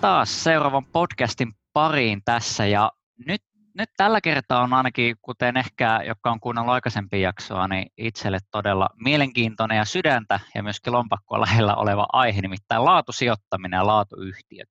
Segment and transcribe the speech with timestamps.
[0.00, 2.92] taas seuraavan podcastin pariin tässä ja
[3.26, 3.42] nyt,
[3.74, 8.88] nyt tällä kertaa on ainakin, kuten ehkä, jotka on kuunnellut aikaisempia jaksoa, niin itselle todella
[9.04, 14.68] mielenkiintoinen ja sydäntä ja myöskin lompakkoa lähellä oleva aihe, nimittäin laatusijoittaminen ja laatuyhtiöt.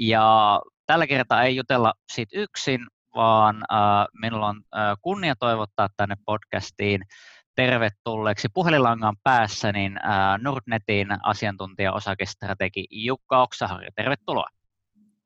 [0.00, 6.16] Ja tällä kertaa ei jutella siitä yksin, vaan äh, minulla on äh, kunnia toivottaa tänne
[6.24, 7.02] podcastiin
[7.54, 9.98] tervetulleeksi puhelinlangan päässä niin
[10.40, 13.88] Nordnetin asiantuntija osakestrategi Jukka Oksaharju.
[13.96, 14.48] Tervetuloa.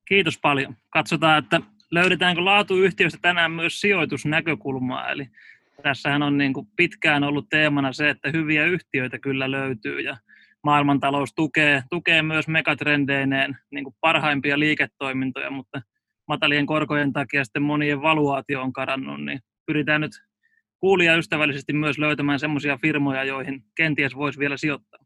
[0.09, 0.77] Kiitos paljon.
[0.91, 1.61] Katsotaan, että
[1.91, 5.09] löydetäänkö laatuyhtiöstä tänään myös sijoitusnäkökulmaa.
[5.11, 5.27] Eli
[5.83, 10.17] tässähän on niin kuin pitkään ollut teemana se, että hyviä yhtiöitä kyllä löytyy ja
[10.63, 15.83] maailmantalous tukee, tukee myös megatrendeineen niin kuin parhaimpia liiketoimintoja, mutta
[16.29, 20.13] matalien korkojen takia sitten monien valuaatio on karannut, niin pyritään nyt
[20.87, 25.01] kuulija ystävällisesti myös löytämään semmoisia firmoja, joihin kenties voisi vielä sijoittaa.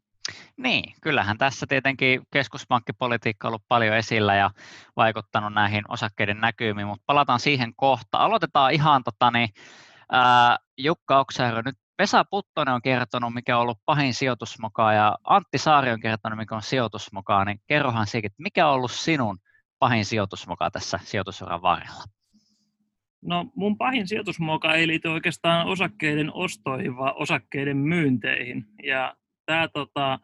[0.57, 4.49] Niin, kyllähän tässä tietenkin keskuspankkipolitiikka on ollut paljon esillä ja
[4.95, 8.17] vaikuttanut näihin osakkeiden näkymiin, mutta palataan siihen kohta.
[8.17, 9.49] Aloitetaan ihan tota, niin,
[10.11, 15.57] ää, Jukka Oksajärvi, nyt Vesa Puttonen on kertonut, mikä on ollut pahin sijoitusmoka ja Antti
[15.57, 19.39] Saari on kertonut, mikä on sijoitusmoka, niin kerrohan että mikä on ollut sinun
[19.79, 22.03] pahin sijoitusmoka tässä sijoitusuran varrella?
[23.21, 28.65] No mun pahin sijoitusmuoka ei liity oikeastaan osakkeiden ostoihin, vaan osakkeiden myynteihin.
[28.83, 30.19] Ja tämä tota,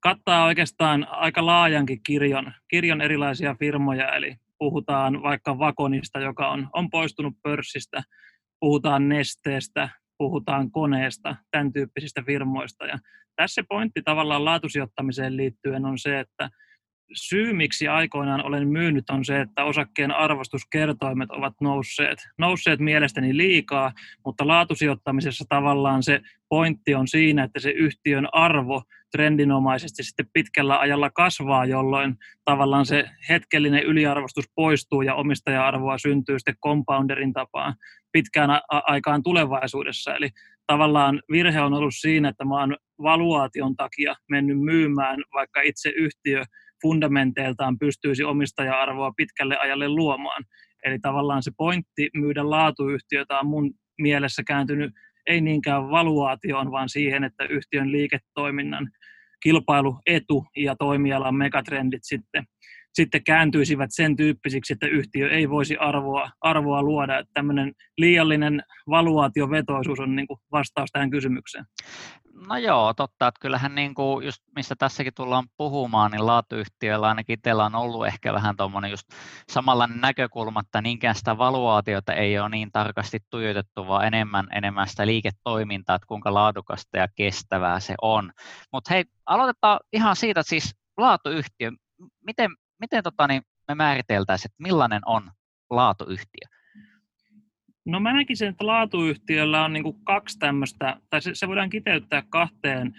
[0.00, 6.90] kattaa oikeastaan aika laajankin kirjon, kirjon erilaisia firmoja, eli puhutaan vaikka Vakonista, joka on, on
[6.90, 8.02] poistunut pörssistä,
[8.60, 12.86] puhutaan Nesteestä, puhutaan koneesta, tämän tyyppisistä firmoista.
[12.86, 12.98] Ja
[13.36, 16.50] tässä se pointti tavallaan laatusijoittamiseen liittyen on se, että
[17.14, 23.92] syy, miksi aikoinaan olen myynyt, on se, että osakkeen arvostuskertoimet ovat nousseet, nousseet mielestäni liikaa,
[24.24, 31.10] mutta laatusijoittamisessa tavallaan se pointti on siinä, että se yhtiön arvo trendinomaisesti sitten pitkällä ajalla
[31.10, 37.74] kasvaa, jolloin tavallaan se hetkellinen yliarvostus poistuu ja omistaja-arvoa syntyy sitten compounderin tapaan
[38.12, 40.14] pitkään aikaan tulevaisuudessa.
[40.14, 40.28] Eli
[40.66, 46.44] tavallaan virhe on ollut siinä, että mä oon valuaation takia mennyt myymään, vaikka itse yhtiö
[46.82, 50.44] fundamenteiltaan pystyisi omistaja-arvoa pitkälle ajalle luomaan.
[50.84, 54.92] Eli tavallaan se pointti myydä laatuyhtiötä on mun mielessä kääntynyt
[55.26, 58.90] ei niinkään valuaatioon, vaan siihen, että yhtiön liiketoiminnan
[59.42, 62.44] kilpailuetu ja toimialan megatrendit sitten
[62.94, 67.18] sitten kääntyisivät sen tyyppisiksi, että yhtiö ei voisi arvoa, arvoa luoda.
[67.18, 71.64] Että tämmöinen liiallinen valuaatiovetoisuus on niin vastaus tähän kysymykseen.
[72.48, 77.34] No joo, totta, että kyllähän niin kuin just mistä tässäkin tullaan puhumaan, niin laatuyhtiöillä ainakin
[77.34, 79.06] itsellä on ollut ehkä vähän tuommoinen just
[79.48, 85.06] samalla näkökulma, että niinkään sitä valuaatiota ei ole niin tarkasti tuijotettu, vaan enemmän, enemmän sitä
[85.06, 88.32] liiketoimintaa, että kuinka laadukasta ja kestävää se on.
[88.72, 91.70] Mutta hei, aloitetaan ihan siitä, että siis laatuyhtiö,
[92.26, 92.50] miten,
[92.80, 95.30] miten tota, niin me määriteltäisiin, että millainen on
[95.70, 96.53] laatuyhtiö?
[97.84, 102.92] No mä näkisin, että laatuyhtiöllä on niin kaksi tämmöistä, tai se, se voidaan kiteyttää kahteen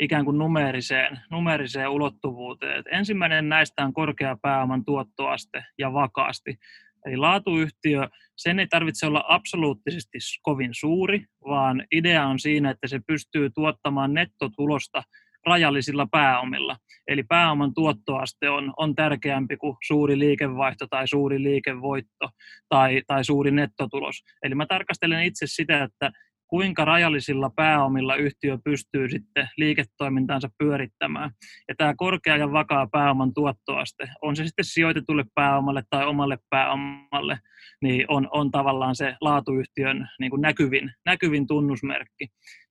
[0.00, 2.78] ikään kuin numeriseen, numeriseen ulottuvuuteen.
[2.78, 6.58] Et ensimmäinen näistä on korkea pääoman tuottoaste ja vakaasti.
[7.06, 13.00] Eli laatuyhtiö, sen ei tarvitse olla absoluuttisesti kovin suuri, vaan idea on siinä, että se
[13.06, 15.02] pystyy tuottamaan nettotulosta
[15.46, 16.76] rajallisilla pääomilla.
[17.08, 22.28] Eli pääoman tuottoaste on, on tärkeämpi kuin suuri liikevaihto tai suuri liikevoitto
[22.68, 24.24] tai, tai suuri nettotulos.
[24.42, 26.10] Eli mä tarkastelen itse sitä, että
[26.50, 31.30] kuinka rajallisilla pääomilla yhtiö pystyy sitten liiketoimintaansa pyörittämään.
[31.68, 37.38] Ja tämä korkea ja vakaa pääoman tuottoaste, on se sitten sijoitetulle pääomalle tai omalle pääomalle,
[37.82, 42.26] niin on, on tavallaan se laatuyhtiön niin kuin näkyvin, näkyvin tunnusmerkki.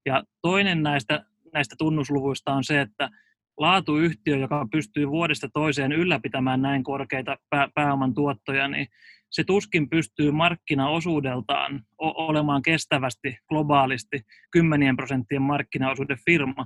[0.06, 3.10] Ja toinen näistä näistä tunnusluvuista on se, että
[3.58, 7.38] laatuyhtiö, joka pystyy vuodesta toiseen ylläpitämään näin korkeita
[7.76, 8.88] pääoman tuottoja, niin
[9.30, 14.22] se tuskin pystyy markkinaosuudeltaan olemaan kestävästi globaalisti
[14.52, 16.66] kymmenien prosenttien markkinaosuuden firma.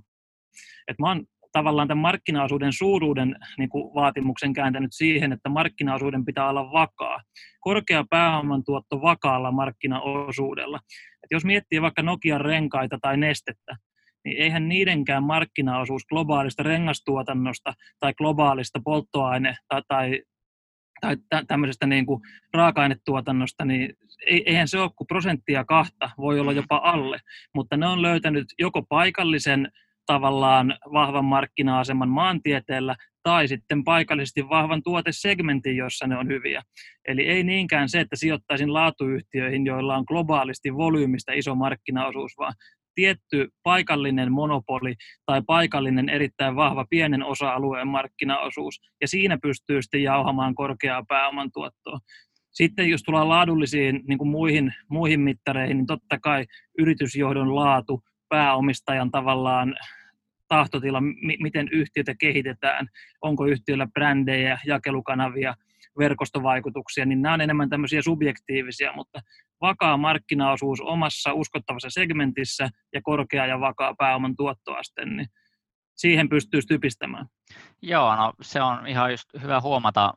[0.88, 6.50] Et mä oon tavallaan tämän markkinaosuuden suuruuden niin kuin vaatimuksen kääntänyt siihen, että markkinaosuuden pitää
[6.50, 7.22] olla vakaa.
[7.60, 10.80] Korkea pääoman tuotto vakaalla markkinaosuudella.
[11.24, 13.76] Et jos miettii vaikka Nokian renkaita tai nestettä,
[14.26, 20.22] niin eihän niidenkään markkinaosuus globaalista rengastuotannosta tai globaalista polttoaine- tai, tai,
[21.02, 22.22] tai tämmöisestä niin kuin
[22.54, 23.94] raaka-ainetuotannosta, niin
[24.28, 27.20] eihän se ole kuin prosenttia kahta, voi olla jopa alle,
[27.56, 29.72] mutta ne on löytänyt joko paikallisen
[30.06, 36.62] tavallaan vahvan markkina-aseman maantieteellä tai sitten paikallisesti vahvan tuotesegmentin, jossa ne on hyviä.
[37.08, 42.54] Eli ei niinkään se, että sijoittaisin laatuyhtiöihin, joilla on globaalisti volyymista iso markkinaosuus, vaan
[42.96, 44.96] tietty paikallinen monopoli
[45.26, 52.00] tai paikallinen erittäin vahva pienen osa-alueen markkinaosuus, ja siinä pystyy sitten jauhamaan korkeaa pääoman tuottoa.
[52.52, 56.46] Sitten jos tullaan laadullisiin niin kuin muihin, muihin mittareihin, niin totta kai
[56.78, 59.76] yritysjohdon laatu, pääomistajan tavallaan
[60.48, 61.02] tahtotila,
[61.40, 62.88] miten yhtiötä kehitetään,
[63.22, 65.56] onko yhtiöllä brändejä, jakelukanavia,
[65.98, 69.20] verkostovaikutuksia, niin nämä on enemmän tämmöisiä subjektiivisia, mutta
[69.62, 75.28] vakaa markkinaosuus omassa uskottavassa segmentissä ja korkea ja vakaa pääoman tuottoaste, niin
[75.96, 77.26] siihen pystyy typistämään.
[77.82, 80.14] Joo, no se on ihan just hyvä huomata,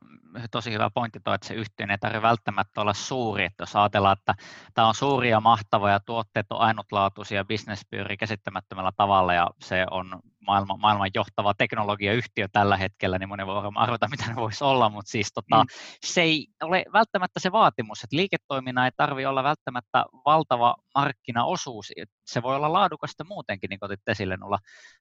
[0.50, 4.16] tosi hyvä pointti tuo, että se yhtiö ei tarvitse välttämättä olla suuri, että jos ajatellaan,
[4.18, 4.34] että
[4.74, 9.86] tämä on suuri ja mahtava ja tuotteet on ainutlaatuisia, business pyörii käsittämättömällä tavalla ja se
[9.90, 14.64] on maailman, maailman johtava teknologiayhtiö tällä hetkellä, niin moni voi varmaan arvata, mitä ne voisi
[14.64, 15.68] olla, mutta siis tota, mm.
[16.04, 21.92] se ei ole välttämättä se vaatimus, että liiketoiminnan ei tarvitse olla välttämättä valtava markkinaosuus,
[22.26, 24.58] se voi olla laadukasta muutenkin, niin kuin otit esille, olla,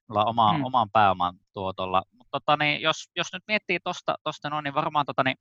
[0.10, 0.64] olla oma, mm.
[0.64, 3.80] oman pääoman tuotolla, mutta tota, niin jos, jos nyt miettii
[4.24, 5.38] tuosta noin, niin varmaan tota, niin,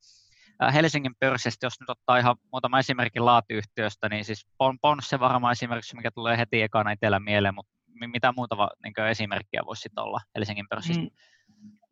[0.75, 4.47] Helsingin pörssistä, jos nyt ottaa ihan muutama esimerkin laatuyhtiöstä, niin siis
[4.83, 7.73] Ponsse varmaan esimerkiksi, mikä tulee heti ekana itsellä mieleen, mutta
[8.13, 11.03] mitä muuta niin esimerkkejä voisi olla Helsingin pörssistä?
[11.03, 11.11] Mm.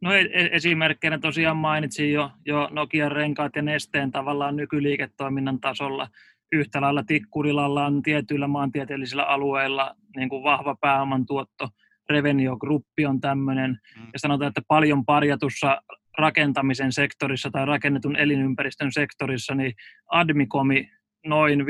[0.02, 6.08] No e-, e-, esimerkkeinä tosiaan mainitsin jo, jo Nokian renkaat ja nesteen tavallaan nykyliiketoiminnan tasolla.
[6.52, 11.68] Yhtä lailla Tikkurilalla on tietyillä maantieteellisillä alueilla niin kuin vahva pääoman tuotto.
[12.10, 13.70] Revenio Gruppi on tämmöinen.
[13.70, 14.06] Mm.
[14.12, 15.82] Ja sanotaan, että paljon parjatussa
[16.18, 19.72] rakentamisen sektorissa tai rakennetun elinympäristön sektorissa, niin
[20.10, 20.90] Admicomi
[21.26, 21.64] noin 15-20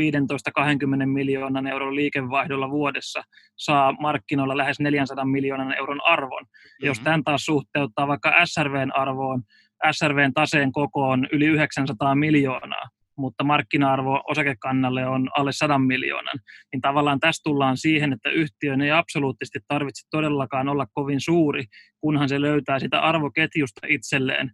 [1.06, 3.22] miljoonan euron liikevaihdolla vuodessa
[3.56, 6.42] saa markkinoilla lähes 400 miljoonan euron arvon.
[6.42, 6.86] Mm-hmm.
[6.86, 9.42] Jos tämän taas suhteuttaa vaikka SRVn arvoon,
[9.90, 12.88] SRVn taseen kokoon yli 900 miljoonaa,
[13.22, 16.38] mutta markkina-arvo osakekannalle on alle 100 miljoonan,
[16.72, 21.64] niin tavallaan tässä tullaan siihen, että yhtiön ei absoluuttisesti tarvitse todellakaan olla kovin suuri,
[22.00, 24.50] kunhan se löytää sitä arvoketjusta itselleen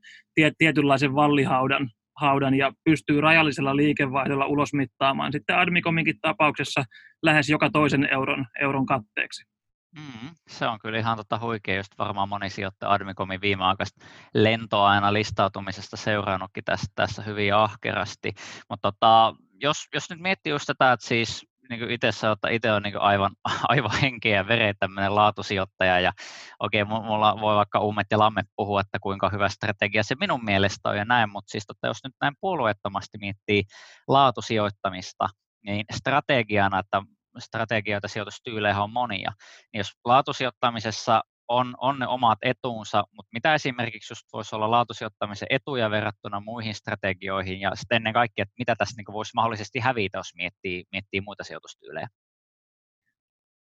[0.58, 6.84] tietynlaisen vallihaudan haudan ja pystyy rajallisella liikevaihdolla ulosmittaamaan sitten Admicominkin tapauksessa
[7.22, 9.57] lähes joka toisen euron, euron katteeksi.
[9.96, 15.12] Mm, se on kyllä ihan tota huikea, just varmaan moni sijoittaja Admicomin viimeaikaista lentoa aina
[15.12, 18.32] listautumisesta seurannutkin tässä, tässä hyvin ahkerasti.
[18.68, 22.72] Mutta tota, jos, jos nyt miettii just tätä, että siis niin itse sanoo, että itse
[22.72, 23.30] on niin aivan,
[23.68, 26.12] aivan henkeä ja vereä tämmöinen laatusijoittaja ja
[26.60, 30.44] okei, okay, mulla voi vaikka ummet ja lammet puhua, että kuinka hyvä strategia se minun
[30.44, 33.64] mielestä on ja näin, mutta siis tota, jos nyt näin puolueettomasti miettii
[34.08, 35.28] laatusijoittamista,
[35.64, 37.02] niin strategiana, että
[37.40, 39.32] strategioita sijoitustyylejä on monia,
[39.72, 45.46] niin jos laatusijoittamisessa on, on ne omat etuunsa, mutta mitä esimerkiksi just voisi olla laatusijoittamisen
[45.50, 50.18] etuja verrattuna muihin strategioihin ja sitten ennen kaikkea, että mitä tässä niin voisi mahdollisesti hävitä,
[50.18, 52.08] jos miettii, miettii muita sijoitustyylejä?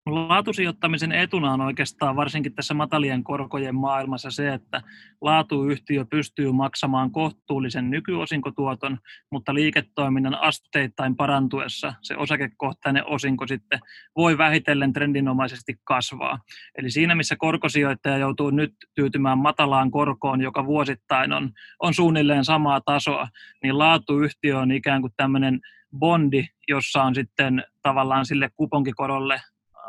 [0.07, 4.81] Laatusijoittamisen etuna on oikeastaan varsinkin tässä matalien korkojen maailmassa se, että
[5.21, 8.98] laatuyhtiö pystyy maksamaan kohtuullisen nykyosinkotuoton,
[9.31, 13.80] mutta liiketoiminnan asteittain parantuessa se osakekohtainen osinko sitten
[14.15, 16.39] voi vähitellen trendinomaisesti kasvaa.
[16.77, 22.81] Eli siinä, missä korkosijoittaja joutuu nyt tyytymään matalaan korkoon, joka vuosittain on, on suunnilleen samaa
[22.81, 23.27] tasoa,
[23.63, 25.59] niin laatuyhtiö on ikään kuin tämmöinen
[26.00, 29.42] bondi, jossa on sitten tavallaan sille kuponkikorolle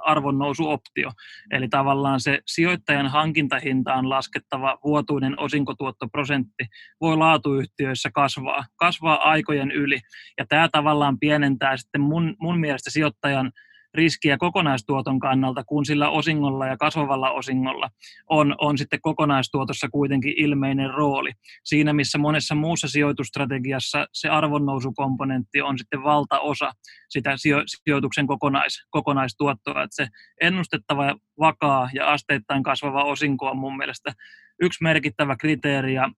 [0.04, 1.10] arvonnousuoptio.
[1.50, 6.64] Eli tavallaan se sijoittajan hankintahintaan laskettava vuotuinen osinkotuottoprosentti
[7.00, 10.00] voi laatuyhtiöissä kasvaa, kasvaa aikojen yli.
[10.38, 13.52] Ja tämä tavallaan pienentää sitten mun, mun mielestä sijoittajan
[13.98, 17.90] riskiä kokonaistuoton kannalta, kun sillä osingolla ja kasvavalla osingolla
[18.30, 21.30] on, on sitten kokonaistuotossa kuitenkin ilmeinen rooli.
[21.64, 26.72] Siinä, missä monessa muussa sijoitustrategiassa se arvonnousukomponentti on sitten valtaosa
[27.08, 27.34] sitä
[27.66, 29.82] sijoituksen kokonais, kokonaistuottoa.
[29.82, 30.06] Että se
[30.40, 34.12] ennustettava, vakaa ja asteittain kasvava osinko on mun mielestä
[34.62, 36.10] yksi merkittävä kriteeri ja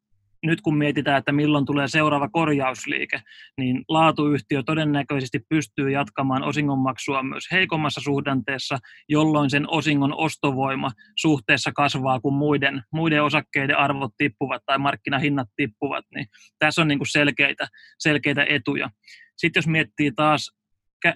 [0.47, 3.23] nyt kun mietitään, että milloin tulee seuraava korjausliike,
[3.59, 8.79] niin laatuyhtiö todennäköisesti pystyy jatkamaan osingonmaksua myös heikommassa suhdanteessa,
[9.09, 16.05] jolloin sen osingon ostovoima suhteessa kasvaa, kun muiden, muiden osakkeiden arvot tippuvat tai markkinahinnat tippuvat.
[16.15, 16.27] Niin
[16.59, 17.69] tässä on niin kuin selkeitä,
[17.99, 18.91] selkeitä etuja.
[19.37, 20.51] Sitten jos miettii taas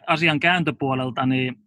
[0.07, 1.63] asian kääntöpuolelta, niin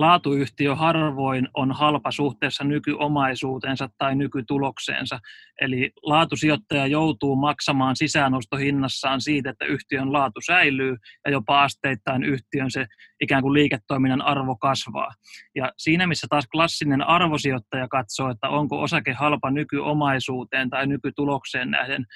[0.00, 5.18] laatuyhtiö harvoin on halpa suhteessa nykyomaisuutensa tai nykytulokseensa.
[5.60, 12.86] Eli laatusijoittaja joutuu maksamaan sisäänostohinnassaan siitä, että yhtiön laatu säilyy ja jopa asteittain yhtiön se
[13.20, 15.10] ikään kuin liiketoiminnan arvo kasvaa.
[15.54, 22.06] Ja siinä, missä taas klassinen arvosijoittaja katsoo, että onko osake halpa nykyomaisuuteen tai nykytulokseen nähden,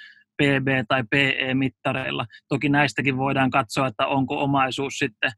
[0.42, 2.26] PB- tai PE-mittareilla.
[2.48, 5.32] Toki näistäkin voidaan katsoa, että onko omaisuus sitten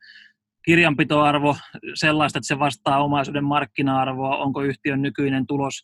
[0.65, 1.57] kirjanpitoarvo
[1.95, 5.83] sellaista, että se vastaa omaisuuden markkina-arvoa, onko yhtiön nykyinen tulos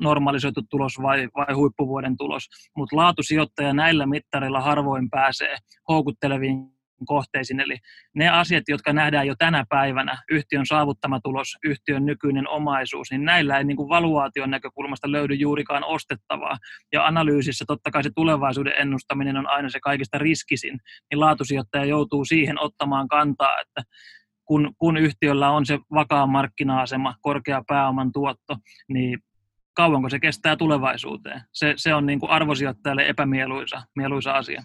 [0.00, 2.48] normalisoitu tulos vai, vai huippuvuoden tulos.
[2.76, 5.56] Mutta laatusijoittaja näillä mittareilla harvoin pääsee
[5.88, 7.60] houkutteleviin kohteisiin.
[7.60, 7.76] Eli
[8.14, 13.58] ne asiat, jotka nähdään jo tänä päivänä, yhtiön saavuttama tulos, yhtiön nykyinen omaisuus, niin näillä
[13.58, 16.56] ei niin kuin valuaation näkökulmasta löydy juurikaan ostettavaa.
[16.92, 20.78] Ja analyysissä totta kai se tulevaisuuden ennustaminen on aina se kaikista riskisin,
[21.10, 23.82] niin laatusijoittaja joutuu siihen ottamaan kantaa, että
[24.44, 28.56] kun, kun yhtiöllä on se vakaa markkina-asema, korkea pääoman tuotto,
[28.88, 29.18] niin
[29.74, 31.40] kauanko se kestää tulevaisuuteen.
[31.52, 34.62] Se, se on niin kuin arvosijoittajalle epämieluisa mieluisa asia.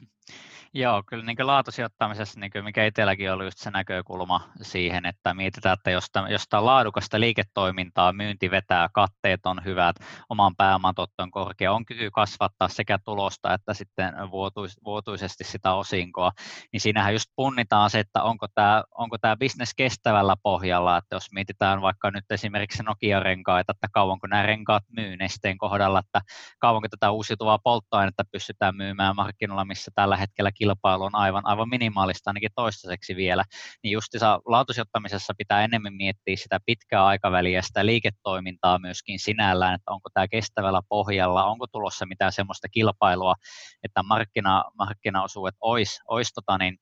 [0.76, 5.74] Joo, kyllä niin laatusijoittamisessa, niin kuin mikä itselläkin oli just se näkökulma siihen, että mietitään,
[5.74, 9.96] että jos, jos tämä laadukasta liiketoimintaa, myynti vetää, katteet on hyvät,
[10.30, 16.32] oman pääoman on korkea, on kyky kasvattaa sekä tulosta että sitten vuotuis, vuotuisesti sitä osinkoa,
[16.72, 21.32] niin siinähän just punnitaan se, että onko tämä, onko tämä business kestävällä pohjalla, että jos
[21.32, 26.22] mietitään vaikka nyt esimerkiksi Nokia-renkaita, että kauanko nämä renkaat myy nesteen kohdalla, että
[26.60, 32.30] kauanko tätä uusiutuvaa polttoainetta pystytään myymään markkinoilla, missä tällä hetkellä kilpailu on aivan, aivan minimaalista
[32.30, 33.44] ainakin toistaiseksi vielä,
[33.84, 40.10] niin justissa laatusijoittamisessa pitää enemmän miettiä sitä pitkää aikaväliä, sitä liiketoimintaa myöskin sinällään, että onko
[40.14, 43.36] tämä kestävällä pohjalla, onko tulossa mitään semmoista kilpailua,
[43.84, 46.78] että markkina, markkinaosuudet olisi, olisi tota niin,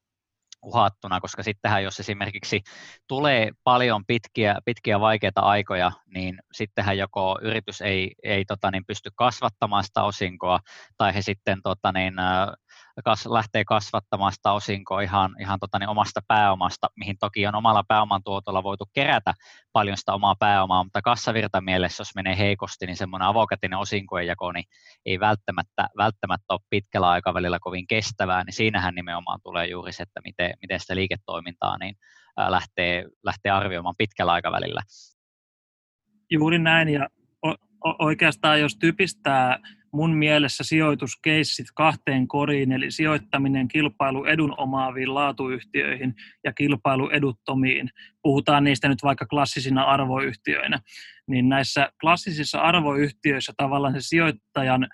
[0.64, 2.62] uhattuna, koska sittenhän jos esimerkiksi
[3.08, 9.10] tulee paljon pitkiä, pitkiä vaikeita aikoja, niin sittenhän joko yritys ei, ei tota niin, pysty
[9.16, 10.60] kasvattamaan sitä osinkoa,
[10.98, 12.14] tai he sitten tota niin,
[13.04, 17.84] kas, lähtee kasvattamaan sitä osinkoa ihan, ihan tota niin, omasta pääomasta, mihin toki on omalla
[17.88, 19.34] pääoman tuotolla voitu kerätä
[19.74, 24.52] paljon sitä omaa pääomaa, mutta kassavirta mielessä, jos menee heikosti, niin semmoinen avokätinen osinkojen jako
[24.52, 24.66] niin
[25.06, 30.22] ei välttämättä, välttämättä ole pitkällä aikavälillä kovin kestävää, niin siinähän nimenomaan tulee juuri se, että
[30.24, 31.96] miten, miten sitä liiketoimintaa niin,
[32.48, 34.82] lähtee, lähtee arvioimaan pitkällä aikavälillä.
[36.30, 37.08] Juuri näin, ja
[38.00, 39.60] oikeastaan jos typistää
[39.94, 47.90] mun mielessä sijoituskeissit kahteen koriin, eli sijoittaminen kilpailuedun omaaviin laatuyhtiöihin ja kilpailueduttomiin.
[48.22, 50.80] Puhutaan niistä nyt vaikka klassisina arvoyhtiöinä.
[51.28, 54.88] Niin näissä klassisissa arvoyhtiöissä tavallaan se sijoittajan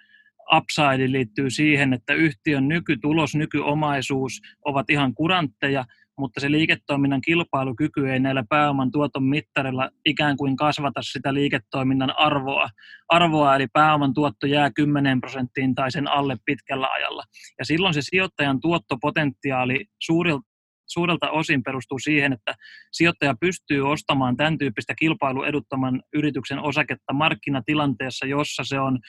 [0.56, 5.86] upside liittyy siihen, että yhtiön nykytulos, nykyomaisuus ovat ihan kurantteja,
[6.18, 12.70] mutta se liiketoiminnan kilpailukyky ei näillä pääoman tuoton mittarilla ikään kuin kasvata sitä liiketoiminnan arvoa,
[13.10, 17.24] arvoa eli pääoman tuotto jää 10 prosenttiin tai sen alle pitkällä ajalla.
[17.60, 20.48] Ja silloin se sijoittajan tuottopotentiaali suurilta
[20.90, 22.56] suurelta osin perustuu siihen, että
[22.92, 29.00] sijoittaja pystyy ostamaan tämän tyyppistä kilpailueduttoman yrityksen osaketta markkinatilanteessa, jossa se on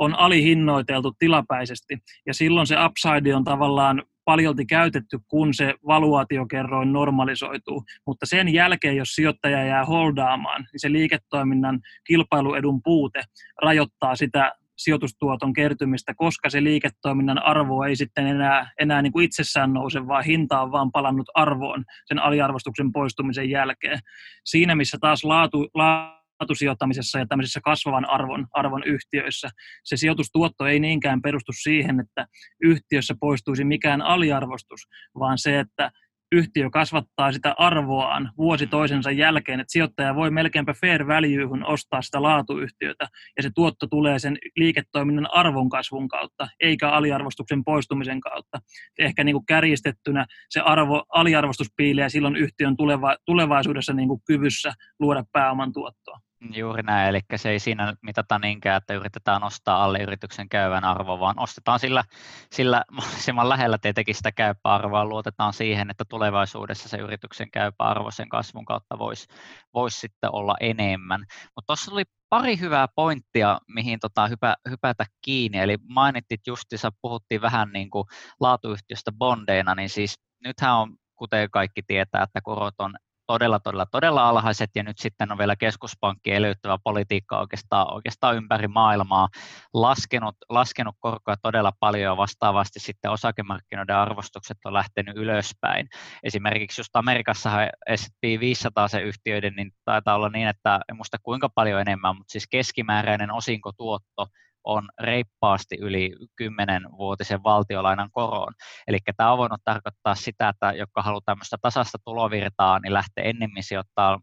[0.00, 1.98] on alihinnoiteltu tilapäisesti.
[2.26, 7.84] Ja silloin se upside on tavallaan paljolti käytetty, kun se valuaatiokerroin normalisoituu.
[8.06, 13.22] Mutta sen jälkeen, jos sijoittaja jää holdaamaan, niin se liiketoiminnan kilpailuedun puute
[13.62, 19.72] rajoittaa sitä sijoitustuoton kertymistä, koska se liiketoiminnan arvo ei sitten enää, enää niin kuin itsessään
[19.72, 23.98] nouse, vaan hinta on vaan palannut arvoon sen aliarvostuksen poistumisen jälkeen.
[24.44, 29.48] Siinä, missä taas laatu, laatu laatusijoittamisessa ja tämmöisissä kasvavan arvon, arvon yhtiöissä.
[29.84, 32.26] Se sijoitustuotto ei niinkään perustu siihen, että
[32.62, 34.80] yhtiössä poistuisi mikään aliarvostus,
[35.18, 35.90] vaan se, että
[36.32, 42.22] yhtiö kasvattaa sitä arvoaan vuosi toisensa jälkeen, että sijoittaja voi melkeinpä fair valuehun ostaa sitä
[42.22, 48.58] laatuyhtiötä, ja se tuotto tulee sen liiketoiminnan arvon kasvun kautta, eikä aliarvostuksen poistumisen kautta.
[48.98, 54.72] Ehkä niin kuin kärjistettynä se arvo, aliarvostus piilee silloin yhtiön tuleva, tulevaisuudessa niin kuin kyvyssä
[55.00, 56.18] luoda pääoman tuottoa.
[56.40, 61.20] Juuri näin, eli se ei siinä mitata niinkään, että yritetään nostaa alle yrityksen käyvän arvo,
[61.20, 62.04] vaan ostetaan sillä,
[62.52, 68.10] sillä mahdollisimman lähellä tietenkin sitä käypää arvoa, luotetaan siihen, että tulevaisuudessa se yrityksen käypä arvo
[68.10, 69.26] sen kasvun kautta voisi
[69.74, 71.20] vois sitten olla enemmän.
[71.20, 77.40] Mutta tuossa tuli pari hyvää pointtia, mihin tota hypä, hypätä kiinni, eli mainittit justissa, puhuttiin
[77.40, 78.04] vähän niin kuin
[78.40, 82.94] laatuyhtiöstä bondeina, niin siis nythän on kuten kaikki tietää, että korot on
[83.30, 88.68] todella, todella, todella alhaiset ja nyt sitten on vielä keskuspankki elvyttävä politiikka oikeastaan, oikeastaan ympäri
[88.68, 89.28] maailmaa
[89.74, 95.88] laskenut, laskenut korkoa todella paljon ja vastaavasti sitten osakemarkkinoiden arvostukset on lähtenyt ylöspäin.
[96.22, 97.50] Esimerkiksi just Amerikassa
[97.96, 102.32] S&P 500 se yhtiöiden, niin taitaa olla niin, että en muista kuinka paljon enemmän, mutta
[102.32, 104.26] siis keskimääräinen osinkotuotto
[104.64, 106.12] on reippaasti yli
[106.42, 108.52] 10-vuotisen valtiolainan koron.
[108.86, 113.62] Eli tämä on voinut tarkoittaa sitä, että jotka haluaa tämmöistä tasasta tulovirtaa, niin lähtee ennemmin
[113.62, 114.18] sijoittaa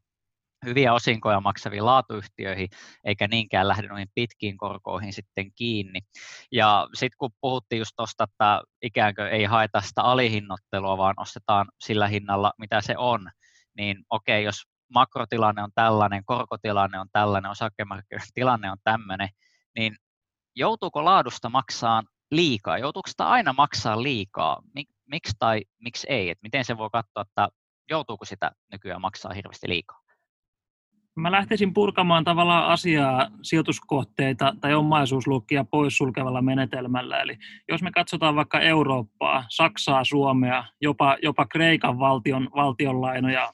[0.66, 2.68] hyviä osinkoja maksaviin laatuyhtiöihin,
[3.04, 6.00] eikä niinkään lähde noihin pitkiin korkoihin sitten kiinni.
[6.52, 11.68] Ja sitten kun puhuttiin just tuosta, että ikään kuin ei haeta sitä alihinnottelua, vaan ostetaan
[11.82, 13.30] sillä hinnalla, mitä se on,
[13.78, 14.64] niin okei, jos
[14.94, 19.30] makrotilanne on tällainen, korkotilanne on tällainen, osakemarkkinoiden tilanne on tämmöinen,
[19.78, 19.96] niin
[20.58, 22.78] joutuuko laadusta maksaa liikaa?
[22.78, 24.62] Joutuuko sitä aina maksaa liikaa?
[24.76, 26.30] Mik, miksi tai miksi ei?
[26.30, 27.48] Et miten se voi katsoa, että
[27.90, 29.98] joutuuko sitä nykyään maksaa hirveästi liikaa?
[31.16, 37.22] Mä lähtisin purkamaan tavallaan asiaa sijoituskohteita tai omaisuusluokkia poissulkevalla menetelmällä.
[37.22, 37.38] Eli
[37.70, 43.54] jos me katsotaan vaikka Eurooppaa, Saksaa, Suomea, jopa, jopa Kreikan valtion, valtionlainoja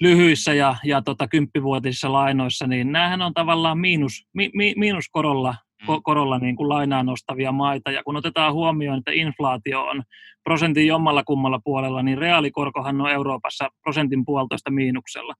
[0.00, 5.54] lyhyissä ja, ja tota, kymppivuotisissa lainoissa, niin näähän on tavallaan miinus, mi, mi, miinuskorolla.
[6.02, 7.90] Korolla niin kuin lainaa nostavia maita.
[7.90, 10.02] Ja kun otetaan huomioon, että inflaatio on
[10.44, 15.34] prosentin jommalla kummalla puolella, niin reaalikorkohan on Euroopassa prosentin puolitoista miinuksella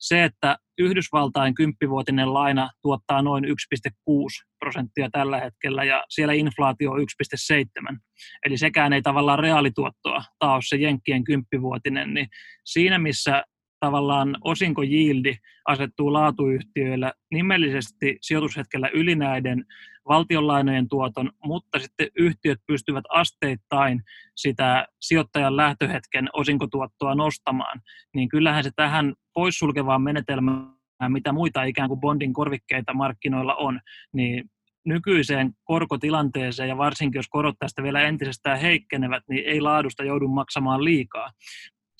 [0.00, 3.50] se, että Yhdysvaltain kymppivuotinen laina tuottaa noin 1,6
[4.58, 7.96] prosenttia tällä hetkellä ja siellä inflaatio on 1,7.
[8.46, 12.26] Eli sekään ei tavallaan reaalituottoa taas se Jenkkien kymppivuotinen, niin
[12.64, 13.44] siinä missä
[13.80, 15.36] tavallaan osinko yieldi
[15.68, 19.64] asettuu laatuyhtiöillä nimellisesti sijoitushetkellä yli näiden
[20.08, 24.02] valtionlainojen tuoton, mutta sitten yhtiöt pystyvät asteittain
[24.36, 27.80] sitä sijoittajan lähtöhetken osinkotuottoa nostamaan,
[28.14, 30.66] niin kyllähän se tähän poissulkevaan menetelmään,
[31.08, 33.80] mitä muita ikään kuin bondin korvikkeita markkinoilla on,
[34.12, 34.50] niin
[34.86, 40.84] nykyiseen korkotilanteeseen ja varsinkin jos korot tästä vielä entisestään heikkenevät, niin ei laadusta joudu maksamaan
[40.84, 41.30] liikaa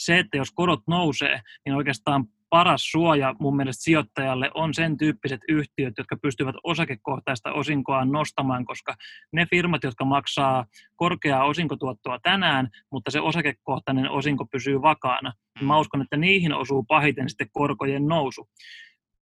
[0.04, 5.40] se, että jos korot nousee, niin oikeastaan paras suoja mun mielestä sijoittajalle on sen tyyppiset
[5.48, 8.94] yhtiöt, jotka pystyvät osakekohtaista osinkoa nostamaan, koska
[9.32, 10.66] ne firmat, jotka maksaa
[10.96, 16.82] korkeaa osinkotuottoa tänään, mutta se osakekohtainen osinko pysyy vakaana, niin mä uskon, että niihin osuu
[16.82, 18.48] pahiten sitten korkojen nousu.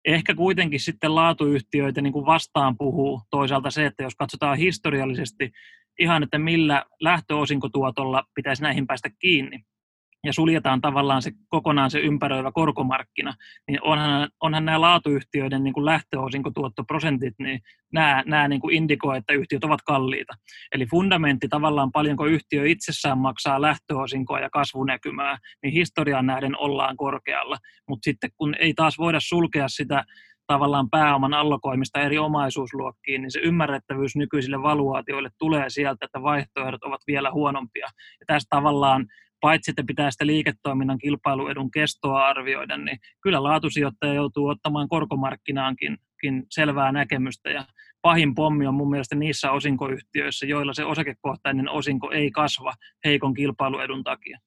[0.04, 5.52] Ehkä kuitenkin sitten laatuyhtiöitä niin kuin vastaan puhuu toisaalta se, että jos katsotaan historiallisesti
[5.99, 9.64] ihan, että millä lähtöosinkotuotolla pitäisi näihin päästä kiinni,
[10.25, 13.35] ja suljetaan tavallaan se kokonaan se ympäröivä korkomarkkina,
[13.69, 17.61] niin onhan, onhan nämä laatuyhtiöiden niin kuin lähtöosinkotuottoprosentit, niin
[17.93, 20.33] nämä, nämä niin kuin indikoi, että yhtiöt ovat kalliita.
[20.73, 27.56] Eli fundamentti tavallaan paljonko yhtiö itsessään maksaa lähtöosinkoa ja kasvunäkymää, niin historiaan nähden ollaan korkealla.
[27.89, 30.04] Mutta sitten kun ei taas voida sulkea sitä
[30.47, 37.00] tavallaan pääoman allokoimista eri omaisuusluokkiin, niin se ymmärrettävyys nykyisille valuaatioille tulee sieltä, että vaihtoehdot ovat
[37.06, 37.87] vielä huonompia.
[38.21, 39.06] Ja tässä tavallaan
[39.45, 45.99] paitsi että pitää sitä liiketoiminnan kilpailuedun kestoa arvioida, niin kyllä laatusijoittaja joutuu ottamaan korkomarkkinaankin
[46.50, 47.65] selvää näkemystä ja
[48.02, 52.73] pahin pommi on mun mielestä niissä osinkoyhtiöissä, joilla se osakekohtainen osinko ei kasva
[53.04, 54.39] heikon kilpailuedun takia.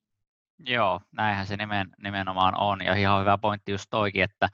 [0.66, 2.84] Joo, näinhän se nimen, nimenomaan on.
[2.84, 4.48] Ja ihan hyvä pointti just toikin, että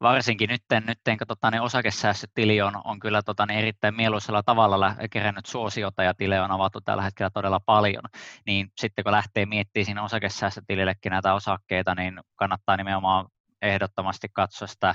[0.00, 4.96] varsinkin nyt, nyt kun tota, niin osakesäästötili on, on kyllä tota, niin erittäin mieluisella tavalla
[5.10, 8.02] kerännyt suosiota ja tile on avattu tällä hetkellä todella paljon,
[8.46, 13.26] niin sitten kun lähtee miettimään siinä osakesäästötilillekin näitä osakkeita, niin kannattaa nimenomaan
[13.62, 14.94] ehdottomasti katsoa sitä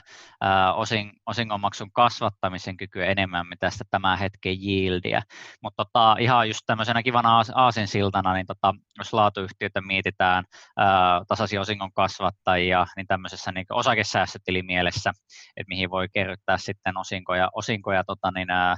[0.75, 5.21] osin, osingonmaksun kasvattamisen kykyä enemmän, mitä sitä tämän hetken yieldiä.
[5.63, 10.43] Mutta tota, ihan just tämmöisenä kivana aasinsiltana, niin tota, jos laatuyhtiöitä mietitään
[10.77, 15.11] ää, tasaisia osingon kasvattajia, niin tämmöisessä niin osakesäästötilimielessä,
[15.57, 18.75] että mihin voi kerryttää sitten osinkoja, osinkoja tota, niin, ää,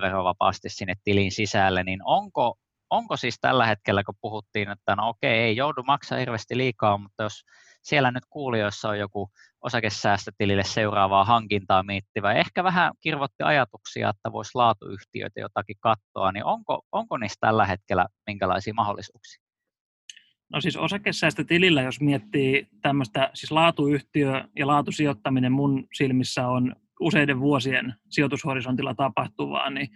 [0.00, 2.54] verovapaasti sinne tilin sisälle, niin onko
[2.90, 7.22] onko siis tällä hetkellä, kun puhuttiin, että no okei, ei joudu maksaa hirveästi liikaa, mutta
[7.22, 7.44] jos
[7.82, 9.30] siellä nyt kuulijoissa on joku
[9.62, 16.82] osakesäästötilille seuraavaa hankintaa miettivä, ehkä vähän kirvotti ajatuksia, että voisi laatuyhtiöitä jotakin katsoa, niin onko,
[16.92, 19.42] onko niissä tällä hetkellä minkälaisia mahdollisuuksia?
[20.52, 27.94] No siis osakesäästötilillä, jos miettii tämmöistä, siis laatuyhtiö ja laatusijoittaminen mun silmissä on useiden vuosien
[28.10, 29.88] sijoitushorisontilla tapahtuvaa, niin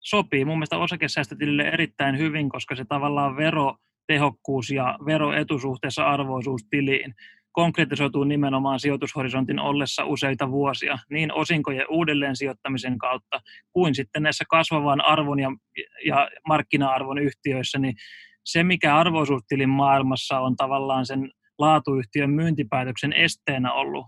[0.00, 7.14] sopii mun mielestä osakesäästötilille erittäin hyvin, koska se tavallaan vero tehokkuus ja veroetu suhteessa arvoisuustiliin
[7.52, 13.40] konkretisoituu nimenomaan sijoitushorisontin ollessa useita vuosia, niin osinkojen uudelleen sijoittamisen kautta
[13.72, 15.48] kuin sitten näissä kasvavan arvon ja,
[16.06, 17.94] ja markkina-arvon yhtiöissä, niin
[18.44, 24.06] se, mikä arvoisuustilin maailmassa on tavallaan sen laatuyhtiön myyntipäätöksen esteenä ollut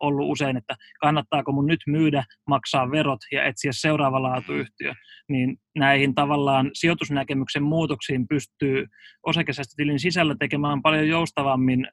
[0.00, 4.94] ollut usein, että kannattaako mun nyt myydä, maksaa verot ja etsiä seuraava laatuyhtiö,
[5.28, 8.86] niin näihin tavallaan sijoitusnäkemyksen muutoksiin pystyy
[9.26, 11.88] osakesäästötilin sisällä tekemään paljon joustavammin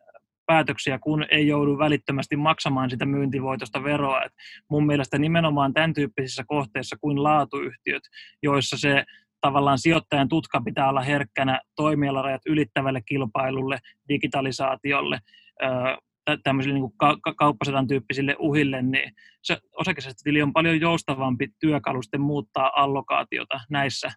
[0.45, 4.23] päätöksiä, kun ei joudu välittömästi maksamaan sitä myyntivoitosta veroa.
[4.23, 4.31] Et
[4.69, 8.03] mun mielestä nimenomaan tämän tyyppisissä kohteissa kuin laatuyhtiöt,
[8.43, 9.03] joissa se
[9.41, 15.19] tavallaan sijoittajan tutka pitää olla herkkänä toimialarajat ylittävälle kilpailulle, digitalisaatiolle,
[16.43, 22.71] tämmöisille niin ka- kauppasodan tyyppisille uhille, niin se osakesäästötili on paljon joustavampi työkalu sitten muuttaa
[22.75, 24.11] allokaatiota näissä,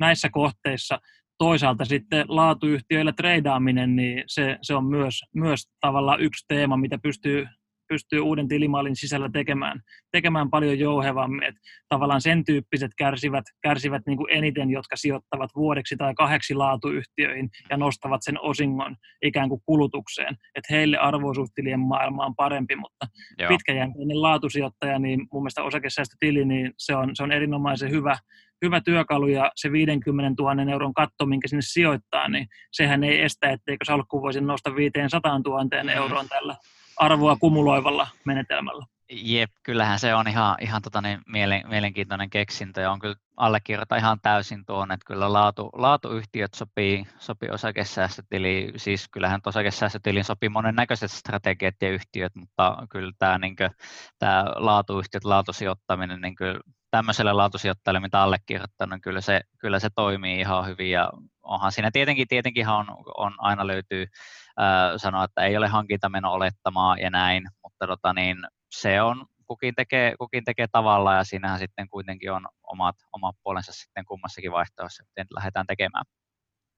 [0.00, 1.00] näissä kohteissa.
[1.38, 7.46] toisaalta sitten laatuyhtiöillä treidaaminen, niin se, se on myös, myös tavallaan yksi teema, mitä pystyy
[7.88, 9.80] pystyy uuden tilimallin sisällä tekemään,
[10.12, 11.42] tekemään paljon jouhevammin.
[11.42, 11.54] Et
[11.88, 17.76] tavallaan sen tyyppiset kärsivät, kärsivät niin kuin eniten, jotka sijoittavat vuodeksi tai kahdeksi laatuyhtiöihin ja
[17.76, 20.36] nostavat sen osingon ikään kuin kulutukseen.
[20.54, 23.06] Että heille arvoisuustilien maailma on parempi, mutta
[23.38, 23.48] Joo.
[23.48, 28.18] pitkäjänteinen laatusijoittaja, niin mun mielestä osakesäästötili, niin se on, se on erinomaisen hyvä,
[28.64, 33.50] hyvä työkalu ja se 50 000 euron katto, minkä sinne sijoittaa, niin sehän ei estä,
[33.50, 35.88] etteikö salkku voisi nousta 500 000 mm.
[35.88, 36.56] euroon tällä
[36.96, 38.86] arvoa kumuloivalla menetelmällä.
[39.10, 41.20] Jep, kyllähän se on ihan, ihan tota niin,
[41.68, 47.48] mielenkiintoinen keksintö ja on kyllä allekirjoita ihan täysin tuon, että kyllä laatu, laatuyhtiöt sopii, sopii
[47.50, 53.70] osakesäästötili, siis kyllähän osakesäästötilin sopii monennäköiset strategiat ja yhtiöt, mutta kyllä tämä, niin kuin,
[54.18, 60.66] tämä laatuyhtiöt, laatusijoittaminen, niin kyllä tämmöiselle laatusijoittajalle, mitä allekirjoittanut, kyllä se, kyllä se toimii ihan
[60.66, 61.10] hyvin ja
[61.44, 66.96] onhan siinä tietenkin, tietenkin on, on aina löytyy äh, sanoa, että ei ole hankintameno olettamaa
[66.96, 68.36] ja näin, mutta tota niin,
[68.70, 73.72] se on, kukin tekee, kukin tekee tavalla ja siinähän sitten kuitenkin on omat, omat puolensa
[73.72, 76.04] sitten kummassakin vaihtoehdossa, miten lähdetään tekemään.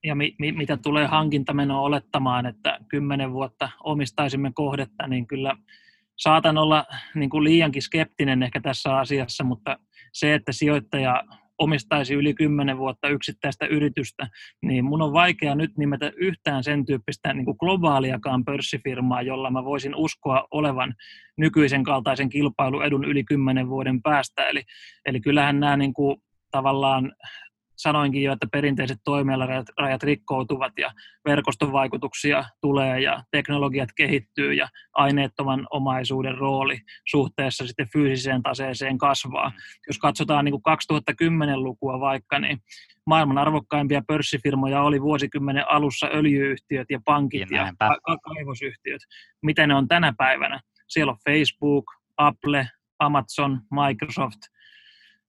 [0.04, 5.56] Ja mi, mi, mitä tulee hankintamenoa olettamaan, että kymmenen vuotta omistaisimme kohdetta, niin kyllä
[6.16, 9.78] saatan olla niin kuin liiankin skeptinen ehkä tässä asiassa, mutta
[10.12, 11.24] se, että sijoittaja
[11.58, 14.28] omistaisi yli 10 vuotta yksittäistä yritystä,
[14.62, 19.64] niin mun on vaikea nyt nimetä yhtään sen tyyppistä niin kuin globaaliakaan pörssifirmaa, jolla mä
[19.64, 20.94] voisin uskoa olevan
[21.38, 24.48] nykyisen kaltaisen kilpailuedun yli 10 vuoden päästä.
[24.48, 24.62] Eli,
[25.06, 26.16] eli kyllähän nämä niin kuin,
[26.50, 27.12] tavallaan
[27.76, 30.92] sanoinkin jo, että perinteiset toimialarajat rikkoutuvat ja
[31.24, 39.52] verkostovaikutuksia tulee ja teknologiat kehittyy ja aineettoman omaisuuden rooli suhteessa sitten fyysiseen taseeseen kasvaa.
[39.86, 40.76] Jos katsotaan niin kuin
[41.12, 42.58] 2010-lukua vaikka, niin
[43.06, 47.72] maailman arvokkaimpia pörssifirmoja oli vuosikymmenen alussa öljyyhtiöt ja pankit ja, ja
[48.22, 49.00] kaivosyhtiöt.
[49.42, 50.60] Miten ne on tänä päivänä?
[50.88, 51.84] Siellä on Facebook,
[52.16, 54.38] Apple, Amazon, Microsoft–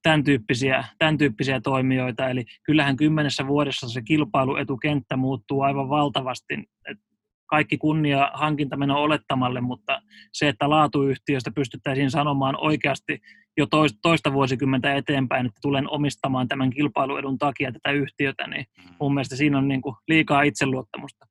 [0.08, 2.30] tämän tyyppisiä, tämän tyyppisiä toimijoita.
[2.30, 6.54] Eli kyllähän kymmenessä vuodessa se kilpailuetukenttä muuttuu aivan valtavasti.
[6.90, 6.98] Et
[7.46, 10.02] kaikki kunnia hankintameno olettamalle, mutta
[10.34, 13.20] se, että laatuyhtiöstä pystyttäisiin sanomaan oikeasti
[13.58, 13.66] jo
[14.02, 18.96] toista vuosikymmentä eteenpäin, että tulen omistamaan tämän kilpailuedun takia tätä yhtiötä, niin mm.
[19.00, 21.26] mun mielestä siinä on niin kuin liikaa itseluottamusta.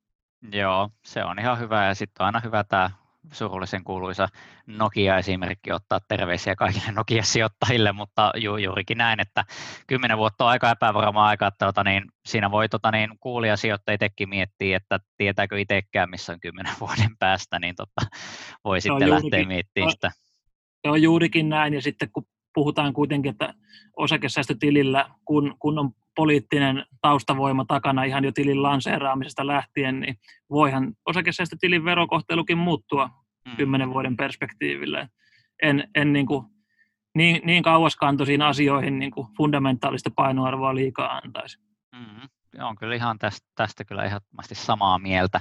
[0.53, 2.91] Joo, se on ihan hyvä ja sitten on aina hyvä tämä
[3.33, 4.29] surullisen kuuluisa
[4.67, 9.45] Nokia-esimerkki ottaa terveisiä kaikille Nokia-sijoittajille, mutta ju, juurikin näin, että
[9.87, 13.95] kymmenen vuotta on aika epävarma aika, että tota, niin, siinä voi tota, niin, kuulia sijoittajia
[13.95, 18.01] itsekin miettiä, että tietääkö itsekään, missä on kymmenen vuoden päästä, niin tota,
[18.65, 20.11] voi sitten juurikin, lähteä miettimään sitä.
[20.83, 23.55] Se on juurikin näin, ja sitten kun puhutaan kuitenkin, että
[23.97, 30.17] osakesäästötilillä, kun, kun on poliittinen taustavoima takana ihan jo tilin lanseeraamisesta lähtien, niin
[30.51, 33.11] voihan osakesäästötilin verokohtelukin muuttua
[33.49, 33.57] mm.
[33.57, 35.09] kymmenen vuoden perspektiivillä.
[35.63, 36.47] En, en niin, kuin,
[37.15, 41.59] niin, niin kauaskantoisiin asioihin niin kuin fundamentaalista painoarvoa liikaa antaisi.
[41.93, 42.29] Mm
[42.65, 45.41] on kyllä ihan tästä, tästä kyllä ehdottomasti samaa mieltä.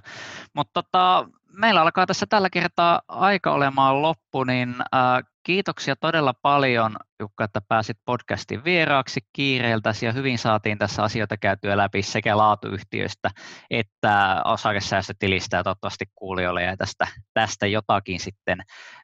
[0.53, 6.95] Mutta tota, meillä alkaa tässä tällä kertaa aika olemaan loppu, niin äh, kiitoksia todella paljon
[7.19, 13.29] Jukka, että pääsit podcastin vieraaksi kiireiltäsi ja hyvin saatiin tässä asioita käytyä läpi sekä laatuyhtiöistä
[13.69, 18.59] että osakesäästötilistä ja toivottavasti kuulijoille ja tästä, tästä jotakin sitten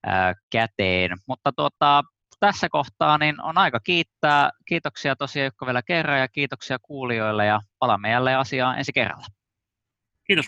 [0.08, 1.18] äh, käteen.
[1.28, 2.04] Mutta tuota,
[2.40, 4.50] tässä kohtaa niin on aika kiittää.
[4.66, 9.26] Kiitoksia tosiaan Jukka vielä kerran ja kiitoksia kuulijoille ja palaamme jälleen asiaan ensi kerralla.
[10.28, 10.46] Kiitos.